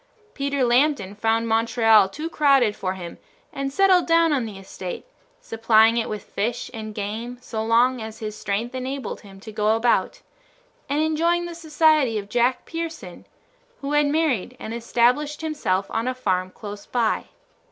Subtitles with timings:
[0.33, 3.19] Peter Lambton found Montreal too crowded for him
[3.53, 5.05] and settled down on the estate,
[5.41, 9.75] supplying it with fish and game so long as his strength enabled him to go
[9.75, 10.23] about,
[10.89, 13.27] and enjoying the society of Jack Pearson,
[13.81, 17.25] who had married and established himself on a farm close by.